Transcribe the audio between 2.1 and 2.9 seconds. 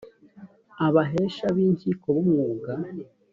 b umwuga